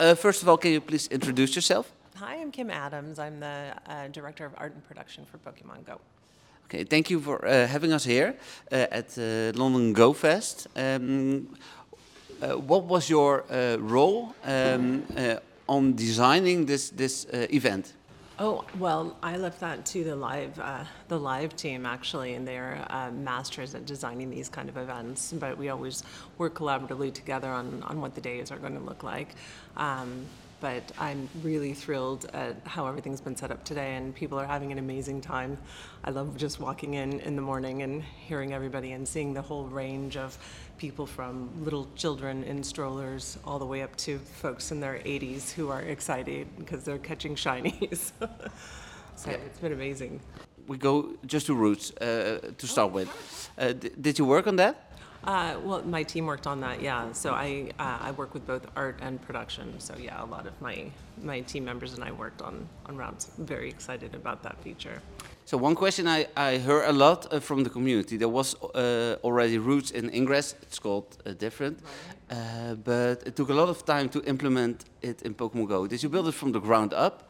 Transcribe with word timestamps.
uh, 0.00 0.14
first 0.14 0.42
of 0.42 0.48
all, 0.48 0.56
can 0.56 0.72
you 0.72 0.80
please 0.80 1.06
introduce 1.08 1.54
yourself? 1.56 1.92
Hi, 2.16 2.36
I'm 2.36 2.50
Kim 2.50 2.70
Adams. 2.70 3.18
I'm 3.18 3.40
the 3.40 3.74
uh, 3.86 4.08
Director 4.08 4.46
of 4.46 4.52
Art 4.56 4.72
and 4.72 4.84
Production 4.86 5.24
for 5.24 5.38
Pokemon 5.38 5.84
Go. 5.84 6.00
Okay, 6.66 6.84
thank 6.84 7.10
you 7.10 7.20
for 7.20 7.44
uh, 7.44 7.66
having 7.66 7.92
us 7.92 8.04
here 8.04 8.36
uh, 8.72 8.86
at 8.90 9.18
uh, 9.18 9.52
London 9.54 9.92
Go 9.92 10.12
Fest. 10.12 10.68
Um, 10.76 11.48
uh, 12.40 12.52
what 12.56 12.84
was 12.84 13.08
your 13.10 13.44
uh, 13.50 13.76
role 13.78 14.34
um, 14.44 15.02
uh, 15.16 15.36
on 15.68 15.94
designing 15.94 16.66
this 16.66 16.90
this 16.90 17.26
uh, 17.26 17.46
event? 17.50 17.94
Oh 18.36 18.64
well, 18.80 19.16
I 19.22 19.36
left 19.36 19.60
that 19.60 19.86
to 19.86 20.02
the 20.02 20.16
live 20.16 20.58
uh, 20.58 20.84
the 21.06 21.18
live 21.18 21.54
team 21.54 21.86
actually, 21.86 22.34
and 22.34 22.46
they're 22.46 22.84
uh, 22.90 23.12
masters 23.12 23.76
at 23.76 23.86
designing 23.86 24.28
these 24.28 24.48
kind 24.48 24.68
of 24.68 24.76
events. 24.76 25.32
But 25.32 25.56
we 25.56 25.68
always 25.68 26.02
work 26.36 26.54
collaboratively 26.54 27.14
together 27.14 27.48
on 27.48 27.84
on 27.84 28.00
what 28.00 28.16
the 28.16 28.20
days 28.20 28.50
are 28.50 28.58
going 28.58 28.74
to 28.74 28.84
look 28.84 29.04
like. 29.04 29.36
Um, 29.76 30.26
but 30.64 30.92
I'm 30.98 31.28
really 31.42 31.74
thrilled 31.74 32.24
at 32.32 32.56
how 32.64 32.86
everything's 32.86 33.20
been 33.20 33.36
set 33.36 33.50
up 33.50 33.64
today, 33.64 33.96
and 33.96 34.14
people 34.14 34.40
are 34.40 34.46
having 34.46 34.72
an 34.72 34.78
amazing 34.78 35.20
time. 35.20 35.58
I 36.04 36.10
love 36.10 36.38
just 36.38 36.58
walking 36.58 36.94
in 36.94 37.20
in 37.20 37.36
the 37.36 37.42
morning 37.42 37.82
and 37.82 38.02
hearing 38.02 38.54
everybody 38.54 38.92
and 38.92 39.06
seeing 39.06 39.34
the 39.34 39.42
whole 39.42 39.64
range 39.66 40.16
of 40.16 40.38
people 40.78 41.04
from 41.04 41.50
little 41.62 41.86
children 41.96 42.42
in 42.44 42.64
strollers 42.64 43.36
all 43.44 43.58
the 43.58 43.66
way 43.66 43.82
up 43.82 43.94
to 44.06 44.18
folks 44.40 44.72
in 44.72 44.80
their 44.80 44.94
80s 45.04 45.52
who 45.52 45.68
are 45.68 45.82
excited 45.82 46.46
because 46.56 46.82
they're 46.82 46.96
catching 47.10 47.34
shinies. 47.34 48.12
so 49.16 49.30
Yeah. 49.30 49.36
it's 49.44 49.58
been 49.58 49.74
amazing. 49.74 50.18
We 50.66 50.78
go 50.78 51.12
just 51.26 51.44
to 51.48 51.54
routes 51.54 51.90
uh, 52.00 52.52
to 52.56 52.66
start 52.66 52.90
with. 52.90 53.10
Uh, 53.58 53.72
d- 53.74 53.90
did 54.00 54.18
you 54.18 54.24
work 54.24 54.46
on 54.46 54.56
that? 54.56 54.93
Uh, 55.26 55.56
well, 55.64 55.82
my 55.82 56.02
team 56.02 56.26
worked 56.26 56.46
on 56.46 56.60
that, 56.60 56.82
yeah. 56.82 57.10
So 57.12 57.32
I 57.32 57.70
uh, 57.78 58.08
I 58.08 58.10
work 58.12 58.34
with 58.34 58.46
both 58.46 58.66
art 58.76 58.98
and 59.00 59.20
production. 59.22 59.80
So 59.80 59.94
yeah, 59.96 60.22
a 60.22 60.26
lot 60.26 60.46
of 60.46 60.60
my 60.60 60.90
my 61.22 61.40
team 61.40 61.64
members 61.64 61.94
and 61.94 62.04
I 62.04 62.12
worked 62.12 62.42
on 62.42 62.68
on 62.86 62.96
routes. 62.96 63.30
Very 63.38 63.68
excited 63.70 64.14
about 64.14 64.42
that 64.42 64.56
feature. 64.62 65.00
So 65.46 65.58
one 65.58 65.74
question 65.74 66.08
I, 66.08 66.26
I 66.36 66.58
heard 66.58 66.88
a 66.88 66.92
lot 66.92 67.32
uh, 67.32 67.40
from 67.40 67.64
the 67.64 67.70
community. 67.70 68.16
There 68.16 68.30
was 68.30 68.54
uh, 68.62 69.16
already 69.22 69.58
routes 69.58 69.90
in 69.90 70.10
Ingress. 70.14 70.54
It's 70.62 70.78
called 70.78 71.16
uh, 71.26 71.32
different, 71.32 71.80
uh, 72.30 72.74
but 72.76 73.22
it 73.26 73.36
took 73.36 73.50
a 73.50 73.54
lot 73.54 73.68
of 73.68 73.84
time 73.84 74.08
to 74.10 74.22
implement 74.24 74.84
it 75.02 75.22
in 75.22 75.34
Pokemon 75.34 75.68
Go. 75.68 75.86
Did 75.86 76.02
you 76.02 76.08
build 76.08 76.28
it 76.28 76.34
from 76.34 76.52
the 76.52 76.60
ground 76.60 76.94
up? 76.94 77.28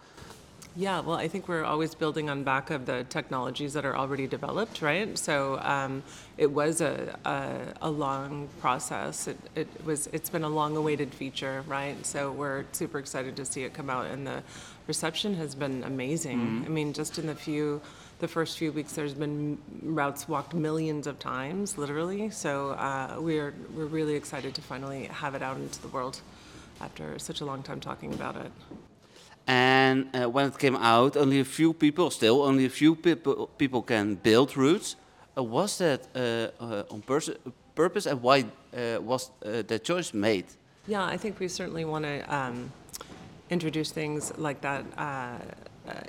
Yeah, 0.76 1.00
well, 1.00 1.16
I 1.16 1.28
think 1.28 1.46
we're 1.46 1.62
always 1.62 1.94
building 1.94 2.28
on 2.28 2.42
back 2.42 2.70
of 2.70 2.84
the 2.84 3.04
technologies 3.04 3.74
that 3.74 3.84
are 3.84 3.96
already 3.96 4.26
developed, 4.26 4.82
right? 4.82 5.16
So 5.16 5.60
um, 5.60 6.02
it 6.36 6.50
was 6.50 6.80
a, 6.80 7.16
a, 7.24 7.60
a 7.82 7.90
long 7.90 8.48
process. 8.60 9.28
It, 9.28 9.38
it 9.54 9.68
was 9.84 10.08
it's 10.12 10.28
been 10.28 10.42
a 10.42 10.48
long-awaited 10.48 11.14
feature, 11.14 11.62
right? 11.68 12.04
So 12.04 12.32
we're 12.32 12.64
super 12.72 12.98
excited 12.98 13.36
to 13.36 13.44
see 13.44 13.62
it 13.62 13.72
come 13.72 13.88
out, 13.88 14.06
and 14.06 14.26
the 14.26 14.42
reception 14.88 15.34
has 15.36 15.54
been 15.54 15.84
amazing. 15.84 16.64
I 16.66 16.68
mean, 16.68 16.92
just 16.92 17.20
in 17.20 17.28
the 17.28 17.36
few 17.36 17.80
the 18.18 18.26
first 18.26 18.58
few 18.58 18.72
weeks, 18.72 18.94
there's 18.94 19.14
been 19.14 19.58
routes 19.82 20.28
walked 20.28 20.54
millions 20.54 21.06
of 21.06 21.20
times, 21.20 21.78
literally. 21.78 22.30
So 22.30 22.70
uh, 22.70 23.16
we're 23.20 23.54
we're 23.76 23.86
really 23.86 24.16
excited 24.16 24.56
to 24.56 24.60
finally 24.60 25.04
have 25.04 25.36
it 25.36 25.42
out 25.42 25.56
into 25.56 25.80
the 25.82 25.88
world 25.88 26.20
after 26.80 27.16
such 27.20 27.42
a 27.42 27.44
long 27.44 27.62
time 27.62 27.78
talking 27.78 28.12
about 28.12 28.34
it. 28.34 28.50
And 29.46 30.08
uh, 30.14 30.30
when 30.30 30.46
it 30.46 30.58
came 30.58 30.76
out, 30.76 31.16
only 31.16 31.40
a 31.40 31.44
few 31.44 31.72
people, 31.74 32.10
still 32.10 32.42
only 32.42 32.64
a 32.64 32.70
few 32.70 32.94
people, 32.94 33.48
people 33.58 33.82
can 33.82 34.14
build 34.14 34.56
routes. 34.56 34.96
Uh, 35.36 35.42
was 35.42 35.78
that 35.78 36.06
uh, 36.14 36.48
uh, 36.62 36.84
on 36.90 37.02
purpose, 37.74 38.06
and 38.06 38.22
why 38.22 38.44
uh, 38.76 39.00
was 39.00 39.30
that 39.40 39.84
choice 39.84 40.14
made? 40.14 40.44
Yeah, 40.86 41.04
I 41.04 41.16
think 41.16 41.40
we 41.40 41.48
certainly 41.48 41.84
want 41.84 42.04
to 42.04 42.34
um, 42.34 42.72
introduce 43.50 43.90
things 43.90 44.32
like 44.38 44.60
that 44.60 44.84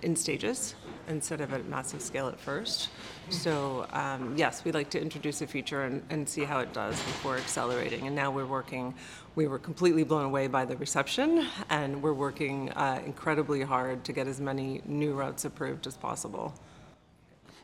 in 0.03 0.15
stages 0.15 0.75
instead 1.07 1.41
of 1.41 1.53
at 1.53 1.65
massive 1.67 2.01
scale 2.01 2.27
at 2.27 2.39
first. 2.39 2.89
So 3.29 3.87
um, 3.91 4.35
yes, 4.37 4.63
we 4.63 4.71
like 4.71 4.89
to 4.91 5.01
introduce 5.01 5.41
a 5.41 5.47
feature 5.47 5.83
and, 5.83 6.03
and 6.09 6.27
see 6.27 6.43
how 6.43 6.59
it 6.59 6.73
does 6.73 6.95
before 6.95 7.37
accelerating. 7.37 8.07
And 8.07 8.15
now 8.15 8.31
we're 8.31 8.45
working. 8.45 8.93
We 9.35 9.47
were 9.47 9.59
completely 9.59 10.03
blown 10.03 10.25
away 10.25 10.47
by 10.47 10.65
the 10.65 10.77
reception, 10.77 11.47
and 11.69 12.01
we're 12.01 12.13
working 12.13 12.71
uh, 12.71 13.01
incredibly 13.05 13.61
hard 13.61 14.03
to 14.05 14.13
get 14.13 14.27
as 14.27 14.39
many 14.39 14.81
new 14.85 15.13
routes 15.13 15.45
approved 15.45 15.87
as 15.87 15.97
possible. 15.97 16.53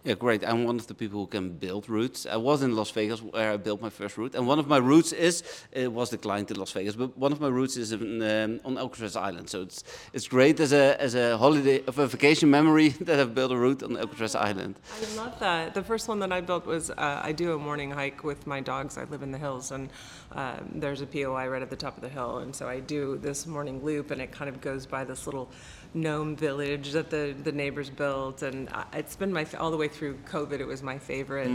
Yeah, 0.04 0.16
great. 0.16 0.44
I'm 0.44 0.64
one 0.64 0.78
of 0.78 0.88
the 0.88 0.96
people 0.96 1.20
who 1.20 1.28
can 1.28 1.50
build 1.52 1.88
routes. 1.88 2.26
I 2.26 2.36
was 2.36 2.64
in 2.64 2.76
Las 2.76 2.90
Vegas 2.90 3.22
where 3.22 3.52
I 3.52 3.58
built 3.58 3.82
my 3.82 3.92
first 3.92 4.18
route, 4.18 4.34
and 4.34 4.48
one 4.48 4.58
of 4.58 4.68
my 4.68 4.78
routes 4.78 5.12
is 5.14 5.44
it 5.72 5.92
was 5.92 6.10
declined 6.10 6.50
in 6.50 6.58
Las 6.58 6.72
Vegas, 6.72 6.96
but 6.96 7.16
one 7.16 7.32
of 7.32 7.40
my 7.40 7.50
routes 7.50 7.78
is 7.78 7.92
in, 7.92 8.20
um, 8.24 8.60
on 8.66 8.80
Alcatraz 8.80 9.16
Island. 9.16 9.48
So 9.48 9.62
it's 9.62 9.84
it's 10.12 10.28
great 10.28 10.60
as 10.60 10.74
a 10.74 11.00
as 11.00 11.14
a 11.14 11.38
holiday 11.38 11.84
of 11.86 12.00
a 12.00 12.08
vacation 12.08 12.50
memory 12.50 12.90
that 13.02 13.20
I've 13.20 13.36
built 13.36 13.52
a 13.52 13.58
route 13.58 13.84
on 13.84 13.96
Alcatraz 13.96 14.34
Island. 14.34 14.80
I 15.00 15.16
love 15.18 15.40
that. 15.40 15.76
The 15.76 15.84
first 15.84 16.08
one 16.08 16.18
that 16.20 16.32
I 16.32 16.42
built 16.42 16.66
was 16.66 16.90
uh, 16.90 17.22
I 17.24 17.32
do 17.32 17.54
a 17.54 17.60
morning 17.60 17.92
hike 17.92 18.24
with 18.24 18.48
my 18.48 18.60
dogs. 18.60 18.98
I 18.98 19.04
live 19.04 19.22
in 19.22 19.32
the 19.32 19.38
hills, 19.38 19.70
and 19.70 19.90
um, 20.32 20.68
there's 20.74 21.02
a 21.02 21.06
POI 21.06 21.48
right 21.48 21.62
at 21.62 21.70
the 21.70 21.76
top 21.76 21.96
of 21.96 22.02
the 22.02 22.10
hill, 22.10 22.40
and 22.40 22.56
so 22.56 22.68
I 22.68 22.80
do 22.80 23.20
this 23.20 23.46
morning 23.46 23.84
loop, 23.84 24.10
and 24.10 24.20
it 24.20 24.32
kind 24.32 24.50
of 24.50 24.62
goes 24.62 24.88
by 24.88 25.04
this 25.04 25.28
little 25.28 25.52
gnome 25.94 26.36
village 26.36 26.92
that 26.92 27.10
the, 27.10 27.36
the 27.44 27.52
neighbors 27.52 27.90
built, 27.90 28.42
and 28.44 28.70
it's 28.94 29.16
been 29.16 29.34
my 29.34 29.46
all 29.60 29.72
the 29.72 29.78
way 29.78 29.88
through 29.88 30.18
COVID. 30.26 30.60
It 30.60 30.66
was 30.66 30.82
my 30.82 30.98
favorite 30.98 31.52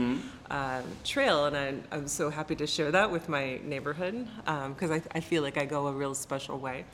uh, 0.50 0.82
trail, 1.04 1.46
and 1.46 1.56
I, 1.56 1.74
I'm 1.96 2.08
so 2.08 2.30
happy 2.30 2.54
to 2.56 2.66
share 2.66 2.90
that 2.90 3.10
with 3.10 3.28
my 3.28 3.58
neighborhood 3.64 4.28
because 4.44 4.90
I, 4.90 5.02
I 5.14 5.20
feel 5.20 5.42
like 5.42 5.56
I 5.56 5.64
go 5.64 5.86
a 5.86 5.92
real 5.92 6.14
special 6.14 6.58
way. 6.58 6.84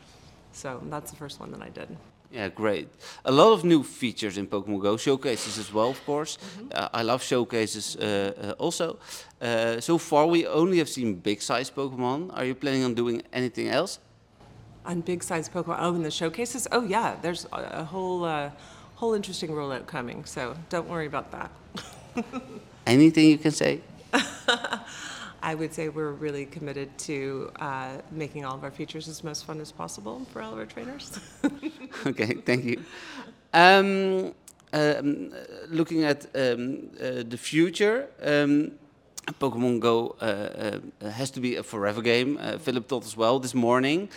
So 0.53 0.81
that's 0.91 1.11
the 1.11 1.17
first 1.17 1.41
one 1.41 1.51
that 1.53 1.63
I 1.63 1.71
did. 1.71 1.97
Yeah, 2.33 2.49
great. 2.49 2.89
A 3.27 3.33
lot 3.33 3.53
of 3.53 3.63
new 3.63 3.83
features 3.83 4.39
in 4.39 4.47
Pokemon 4.47 4.81
Go 4.81 4.97
showcases 4.97 5.59
as 5.59 5.71
well, 5.71 5.91
of 5.91 6.03
course. 6.07 6.39
Uh, 6.73 6.89
I 6.93 7.03
love 7.03 7.23
showcases 7.23 7.97
uh, 7.97 8.33
uh, 8.59 8.63
also. 8.63 8.99
Uh, 9.41 9.81
so 9.81 9.99
far, 9.99 10.27
we 10.27 10.47
only 10.47 10.79
have 10.79 10.89
seen 10.89 11.17
big 11.17 11.43
size 11.43 11.71
Pokemon. 11.71 12.31
Are 12.35 12.47
you 12.47 12.55
planning 12.55 12.85
on 12.85 12.95
doing 12.95 13.23
anything 13.35 13.69
else? 13.69 13.99
On 14.85 15.01
big 15.01 15.23
size 15.23 15.49
Pokemon, 15.49 15.77
oh, 15.79 15.95
in 15.95 16.03
the 16.03 16.11
showcases, 16.11 16.67
oh 16.73 16.83
yeah, 16.83 17.17
there's 17.23 17.47
a, 17.53 17.85
whole 17.85 18.25
uh, 18.25 18.51
whole 18.97 19.15
interesting 19.15 19.51
rollout 19.51 19.87
coming. 19.87 20.25
So 20.25 20.57
don't 20.69 20.89
worry 20.89 21.07
about 21.07 21.31
that. 21.31 21.51
Anything 22.87 23.29
you 23.29 23.39
can 23.39 23.53
say? 23.53 23.81
I 25.43 25.55
would 25.55 25.75
say 25.75 25.89
we're 25.89 26.13
really 26.13 26.47
committed 26.47 26.97
to 26.99 27.51
uh, 27.59 27.99
making 28.11 28.45
all 28.45 28.55
of 28.55 28.63
our 28.63 28.71
features 28.71 29.09
as 29.09 29.25
most 29.25 29.45
fun 29.45 29.61
as 29.61 29.73
possible 29.73 30.25
for 30.33 30.41
all 30.41 30.53
of 30.53 30.59
our 30.59 30.67
trainers. 30.67 31.19
okay, 32.07 32.35
thank 32.47 32.65
you. 32.65 32.83
Um, 33.53 34.35
um, 34.73 35.33
looking 35.69 36.05
at 36.05 36.27
um, 36.37 36.91
uh, 37.01 37.25
the 37.29 37.37
future, 37.37 38.09
um, 38.23 38.73
Pokemon 39.41 39.81
Go 39.81 40.17
uh, 40.21 40.79
uh, 41.05 41.11
has 41.11 41.31
to 41.33 41.41
be 41.41 41.57
a 41.57 41.63
forever 41.63 42.03
game. 42.03 42.39
Uh, 42.41 42.59
Philip 42.59 42.89
told 42.89 43.05
as 43.05 43.17
well 43.17 43.39
this 43.39 43.55
morning. 43.55 44.09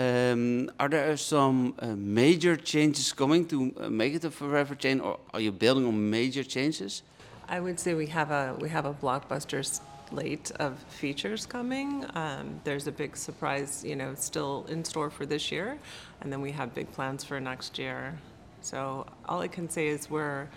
Um, 0.00 0.70
are 0.80 0.88
there 0.88 1.14
some 1.18 1.74
uh, 1.78 1.88
major 1.88 2.56
changes 2.56 3.12
coming 3.12 3.44
to 3.48 3.74
uh, 3.78 3.90
make 3.90 4.14
it 4.14 4.24
a 4.24 4.30
forever 4.30 4.74
chain, 4.74 4.98
or 4.98 5.18
are 5.34 5.40
you 5.40 5.52
building 5.52 5.86
on 5.86 6.10
major 6.10 6.42
changes? 6.42 7.02
I 7.46 7.60
would 7.60 7.78
say 7.78 7.92
we 7.92 8.06
have 8.06 8.30
a 8.30 8.56
we 8.58 8.70
have 8.70 8.86
a 8.86 8.94
blockbuster 8.94 9.62
slate 10.08 10.52
of 10.52 10.78
features 10.88 11.44
coming. 11.44 12.06
Um, 12.14 12.60
there's 12.64 12.86
a 12.86 12.92
big 12.92 13.14
surprise, 13.14 13.84
you 13.84 13.94
know, 13.94 14.14
still 14.14 14.64
in 14.70 14.84
store 14.86 15.10
for 15.10 15.26
this 15.26 15.52
year, 15.52 15.78
and 16.22 16.32
then 16.32 16.40
we 16.40 16.52
have 16.52 16.74
big 16.74 16.90
plans 16.92 17.22
for 17.22 17.38
next 17.38 17.78
year. 17.78 18.18
So 18.62 19.06
all 19.28 19.42
I 19.42 19.48
can 19.48 19.68
say 19.68 19.88
is 19.88 20.08
we're 20.08 20.48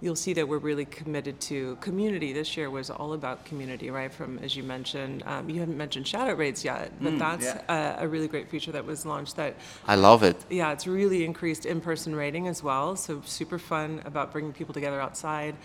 you'll 0.00 0.16
see 0.16 0.34
that 0.34 0.46
we're 0.46 0.58
really 0.58 0.84
committed 0.84 1.40
to 1.40 1.76
community. 1.76 2.32
This 2.32 2.56
year 2.56 2.68
was 2.70 2.90
all 2.90 3.14
about 3.14 3.44
community, 3.44 3.90
right? 3.90 4.12
From 4.12 4.38
as 4.40 4.54
you 4.54 4.62
mentioned, 4.62 5.22
um, 5.26 5.48
you 5.48 5.60
haven't 5.60 5.76
mentioned 5.76 6.06
shadow 6.06 6.34
raids 6.34 6.64
yet, 6.64 6.92
but 7.00 7.18
that's 7.18 7.46
a, 7.46 7.96
a 8.00 8.08
really 8.08 8.28
great 8.28 8.50
feature 8.50 8.72
that 8.72 8.84
was 8.84 9.06
launched 9.06 9.36
that 9.36 9.56
I 9.86 9.94
love 9.94 10.22
it. 10.22 10.36
yeah, 10.50 10.72
it's 10.72 10.86
really 10.86 11.24
increased 11.24 11.64
in-person 11.64 12.14
raiding 12.14 12.46
as 12.46 12.62
well. 12.62 12.96
So 12.96 13.22
super 13.24 13.58
fun 13.58 14.02
about 14.04 14.32
bringing 14.32 14.52
people 14.52 14.74
together 14.74 15.00
outside. 15.00 15.56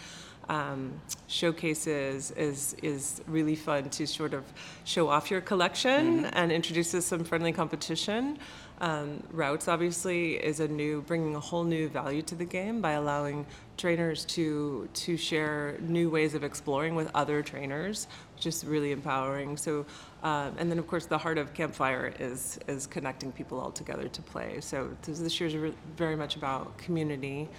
Um, 0.50 1.00
showcases 1.28 2.32
is 2.32 2.76
is 2.82 3.22
really 3.28 3.56
fun 3.56 3.90
to 3.90 4.08
sort 4.08 4.34
of 4.34 4.44
show 4.86 5.08
off 5.08 5.30
your 5.30 5.40
collection 5.40 6.26
and 6.26 6.52
introduces 6.52 7.06
some 7.06 7.24
friendly 7.24 7.52
competition. 7.52 8.40
Um, 8.82 9.22
routes 9.32 9.68
obviously 9.68 10.34
is 10.34 10.60
a 10.60 10.68
new 10.68 11.04
bringing 11.04 11.36
a 11.36 11.40
whole 11.40 11.64
new 11.64 11.88
value 11.88 12.24
to 12.24 12.34
the 12.34 12.46
game 12.46 12.82
by 12.82 12.94
allowing 12.94 13.46
trainers 13.78 14.26
to 14.26 14.90
to 14.94 15.18
share 15.18 15.78
new 15.82 16.10
ways 16.10 16.34
of 16.34 16.44
exploring 16.44 16.96
with 16.96 17.12
other 17.14 17.44
trainers, 17.44 18.08
which 18.36 18.48
is 18.48 18.66
really 18.66 18.92
empowering. 18.92 19.56
So, 19.56 19.86
um, 20.24 20.56
and 20.58 20.72
then 20.72 20.80
of 20.80 20.88
course 20.88 21.06
the 21.06 21.18
heart 21.18 21.38
of 21.38 21.54
Campfire 21.54 22.12
is 22.20 22.58
is 22.68 22.88
connecting 22.88 23.32
people 23.32 23.60
all 23.60 23.72
together 23.72 24.08
to 24.08 24.22
play. 24.24 24.60
So 24.62 24.90
this 25.04 25.40
year's 25.40 25.56
re- 25.56 25.76
very 25.96 26.16
much 26.16 26.36
about 26.36 26.76
community. 26.80 27.50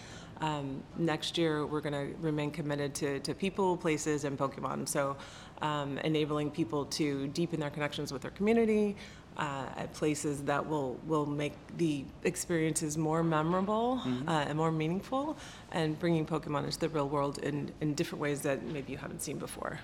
Um, 0.43 0.83
next 0.99 1.39
year, 1.39 1.65
we're 1.65 1.81
going 1.81 1.93
to 1.93 2.15
remain 2.21 2.51
committed 2.51 2.95
to, 2.97 3.21
to 3.21 3.33
people, 3.33 3.77
places, 3.77 4.25
and 4.25 4.37
Pokemon. 4.37 4.89
So, 4.89 5.17
um, 5.63 5.99
enabling 5.99 6.51
people 6.51 6.85
to 6.87 7.29
deepen 7.29 7.61
their 7.61 7.71
connections 7.71 8.13
with 8.13 8.23
their 8.23 8.33
community, 8.33 8.97
uh, 9.37 9.67
at 9.77 9.93
places 9.95 10.43
that 10.43 10.69
will, 10.69 10.99
will 11.07 11.25
make 11.25 11.55
the 11.79 12.05
experiences 12.25 12.99
more 12.99 13.23
memorable 13.23 14.03
Mm-hmm. 14.05 14.29
uh, 14.29 14.45
and 14.49 14.59
more 14.59 14.73
meaningful, 14.73 15.37
and 15.71 15.99
bringing 15.99 16.27
Pokemon 16.27 16.65
into 16.65 16.79
the 16.79 16.89
real 16.89 17.09
world 17.09 17.39
in, 17.39 17.71
in 17.81 17.95
different 17.95 18.21
ways 18.21 18.43
that 18.43 18.65
maybe 18.65 18.93
you 18.93 18.99
haven't 18.99 19.23
seen 19.23 19.39
before. 19.39 19.79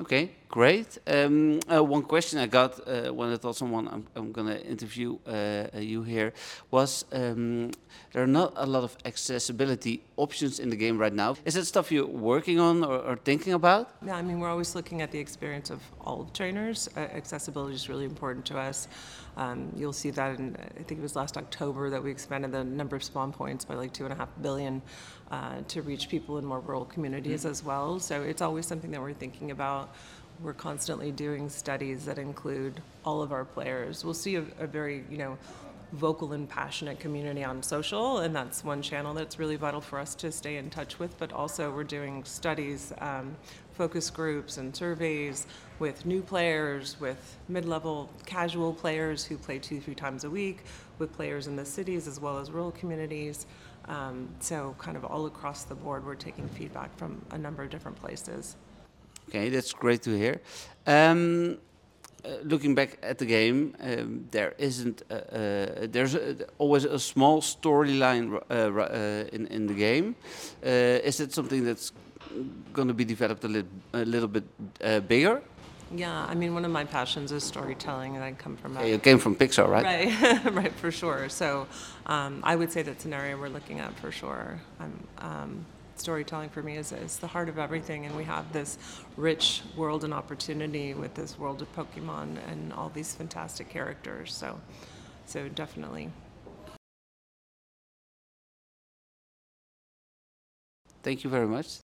Okay, 0.00 0.30
great. 0.48 0.98
Um, 1.06 1.60
uh, 1.70 1.84
one 1.84 2.02
question 2.02 2.38
I 2.38 2.46
got 2.46 2.80
uh, 2.88 3.12
when 3.12 3.30
I 3.32 3.36
told 3.36 3.56
someone 3.56 3.88
I'm, 3.88 4.06
I'm 4.16 4.32
going 4.32 4.46
to 4.48 4.66
interview 4.66 5.18
uh, 5.26 5.66
you 5.78 6.02
here 6.02 6.32
was 6.70 7.04
um, 7.12 7.70
there 8.12 8.22
are 8.22 8.26
not 8.26 8.54
a 8.56 8.66
lot 8.66 8.84
of 8.84 8.96
accessibility 9.04 10.02
options 10.24 10.54
in 10.58 10.68
the 10.70 10.76
game 10.84 10.96
right 11.04 11.16
now. 11.24 11.30
Is 11.44 11.54
that 11.54 11.66
stuff 11.66 11.90
you're 11.92 12.06
working 12.06 12.58
on 12.60 12.84
or, 12.84 12.98
or 13.08 13.16
thinking 13.16 13.54
about? 13.60 13.84
Yeah, 14.06 14.16
I 14.20 14.22
mean, 14.22 14.38
we're 14.40 14.52
always 14.56 14.74
looking 14.78 15.02
at 15.02 15.10
the 15.10 15.18
experience 15.18 15.68
of 15.70 15.80
all 16.00 16.30
trainers. 16.32 16.88
Uh, 16.96 17.00
accessibility 17.00 17.74
is 17.74 17.88
really 17.88 18.04
important 18.04 18.44
to 18.46 18.58
us. 18.58 18.88
Um, 19.36 19.72
you'll 19.74 19.98
see 20.04 20.10
that 20.10 20.38
in, 20.38 20.56
I 20.80 20.82
think 20.82 21.00
it 21.00 21.02
was 21.02 21.16
last 21.16 21.36
October 21.36 21.90
that 21.90 22.02
we 22.02 22.10
expanded 22.10 22.52
the 22.52 22.64
number 22.64 22.96
of 22.96 23.02
spawn 23.02 23.32
points 23.32 23.64
by 23.64 23.74
like 23.74 23.92
two 23.92 24.04
and 24.04 24.12
a 24.12 24.16
half 24.16 24.28
billion 24.40 24.82
uh, 25.30 25.62
to 25.68 25.82
reach 25.82 26.08
people 26.08 26.38
in 26.38 26.44
more 26.44 26.60
rural 26.60 26.84
communities 26.84 27.44
as 27.44 27.64
well. 27.64 27.98
So 27.98 28.22
it's 28.22 28.42
always 28.42 28.66
something 28.66 28.90
that 28.90 29.00
we're 29.00 29.14
thinking 29.14 29.50
about. 29.50 29.94
We're 30.42 30.52
constantly 30.52 31.12
doing 31.12 31.48
studies 31.48 32.04
that 32.04 32.18
include 32.18 32.74
all 33.04 33.22
of 33.22 33.32
our 33.32 33.44
players. 33.44 34.04
We'll 34.04 34.14
see 34.26 34.36
a, 34.36 34.44
a 34.58 34.66
very, 34.66 35.04
you 35.10 35.18
know, 35.18 35.38
vocal 35.92 36.32
and 36.32 36.48
passionate 36.48 36.98
community 36.98 37.44
on 37.44 37.62
social, 37.62 38.18
and 38.18 38.34
that's 38.34 38.64
one 38.64 38.82
channel 38.82 39.12
that's 39.14 39.38
really 39.38 39.56
vital 39.56 39.80
for 39.80 39.98
us 39.98 40.14
to 40.16 40.32
stay 40.32 40.56
in 40.56 40.70
touch 40.70 40.98
with. 40.98 41.16
But 41.18 41.32
also, 41.32 41.70
we're 41.70 41.84
doing 41.84 42.24
studies, 42.24 42.92
um, 42.98 43.36
focus 43.74 44.10
groups, 44.10 44.56
and 44.56 44.74
surveys 44.74 45.46
with 45.78 46.06
new 46.06 46.22
players, 46.22 46.98
with 47.00 47.38
mid 47.48 47.66
level 47.66 48.08
casual 48.24 48.72
players 48.72 49.24
who 49.24 49.36
play 49.36 49.58
two, 49.58 49.80
three 49.80 49.94
times 49.94 50.24
a 50.24 50.30
week, 50.30 50.64
with 50.98 51.12
players 51.12 51.46
in 51.46 51.56
the 51.56 51.64
cities 51.64 52.08
as 52.08 52.18
well 52.18 52.38
as 52.38 52.50
rural 52.50 52.72
communities. 52.72 53.46
Um, 53.86 54.28
so, 54.40 54.74
kind 54.78 54.96
of 54.96 55.04
all 55.04 55.26
across 55.26 55.64
the 55.64 55.74
board, 55.74 56.06
we're 56.06 56.14
taking 56.14 56.48
feedback 56.48 56.96
from 56.96 57.22
a 57.32 57.38
number 57.38 57.62
of 57.62 57.70
different 57.70 57.98
places. 57.98 58.56
Okay, 59.28 59.48
that's 59.48 59.72
great 59.72 60.02
to 60.02 60.16
hear. 60.16 60.40
Um, 60.86 61.58
uh, 62.24 62.28
looking 62.44 62.74
back 62.74 62.98
at 63.02 63.18
the 63.18 63.26
game, 63.26 63.74
um, 63.80 64.24
there 64.30 64.54
isn't 64.58 65.02
uh, 65.10 65.14
uh, 65.14 65.86
there's 65.90 66.14
a, 66.14 66.36
always 66.58 66.84
a 66.84 66.98
small 66.98 67.40
storyline 67.40 68.34
uh, 68.50 68.54
uh, 68.54 69.24
in 69.32 69.46
in 69.48 69.66
the 69.66 69.74
game. 69.74 70.14
Uh, 70.64 71.08
is 71.08 71.20
it 71.20 71.32
something 71.32 71.64
that's 71.64 71.92
going 72.72 72.88
to 72.88 72.94
be 72.94 73.04
developed 73.04 73.44
a, 73.44 73.48
lit- 73.48 73.66
a 73.92 74.04
little 74.04 74.28
bit 74.28 74.44
uh, 74.84 75.00
bigger? 75.00 75.42
Yeah, 75.94 76.24
I 76.30 76.34
mean, 76.34 76.54
one 76.54 76.64
of 76.64 76.70
my 76.70 76.84
passions 76.84 77.32
is 77.32 77.44
storytelling, 77.44 78.16
and 78.16 78.24
I 78.24 78.32
come 78.32 78.56
from 78.56 78.76
a 78.76 78.80
Yeah, 78.80 78.86
you 78.86 78.98
came 78.98 79.18
from 79.18 79.36
Pixar, 79.36 79.68
right? 79.68 79.84
Right, 79.84 80.44
right, 80.54 80.72
for 80.72 80.90
sure. 80.90 81.28
So 81.28 81.66
um, 82.06 82.40
I 82.42 82.56
would 82.56 82.72
say 82.72 82.82
that's 82.82 83.04
an 83.04 83.12
area 83.12 83.36
we're 83.36 83.50
looking 83.50 83.80
at 83.80 83.94
for 83.98 84.10
sure. 84.10 84.58
Um, 85.18 85.66
storytelling 85.98 86.50
for 86.50 86.62
me 86.62 86.76
is, 86.76 86.92
is 86.92 87.18
the 87.18 87.26
heart 87.26 87.48
of 87.48 87.58
everything, 87.58 88.06
and 88.06 88.16
we 88.16 88.24
have 88.24 88.52
this 88.52 88.78
rich 89.16 89.62
world 89.76 90.04
and 90.04 90.12
opportunity 90.12 90.94
with 90.94 91.14
this 91.14 91.38
world 91.38 91.62
of 91.62 91.74
Pokemon 91.74 92.38
and 92.50 92.72
all 92.72 92.90
these 92.90 93.14
fantastic 93.14 93.68
characters. 93.68 94.34
So, 94.34 94.60
so 95.26 95.48
definitely. 95.48 96.10
Thank 101.02 101.24
you 101.24 101.30
very 101.30 101.48
much. 101.48 101.80